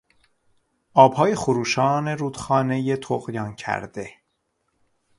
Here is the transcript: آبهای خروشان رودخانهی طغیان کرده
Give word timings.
آبهای 0.93 1.35
خروشان 1.35 2.07
رودخانهی 2.07 2.97
طغیان 2.97 3.55
کرده 3.55 4.09